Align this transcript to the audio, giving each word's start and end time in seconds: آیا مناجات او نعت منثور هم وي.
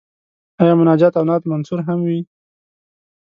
آیا 0.61 0.73
مناجات 0.81 1.13
او 1.17 1.23
نعت 1.29 1.43
منثور 1.51 1.79
هم 1.87 1.99
وي. 2.07 2.19